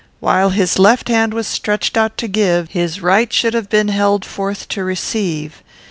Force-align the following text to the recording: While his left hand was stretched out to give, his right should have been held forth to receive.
While 0.19 0.49
his 0.49 0.79
left 0.79 1.09
hand 1.09 1.31
was 1.31 1.45
stretched 1.45 1.95
out 1.95 2.17
to 2.17 2.27
give, 2.27 2.69
his 2.69 3.03
right 3.03 3.31
should 3.31 3.53
have 3.53 3.69
been 3.69 3.89
held 3.89 4.25
forth 4.25 4.67
to 4.69 4.83
receive. 4.83 5.61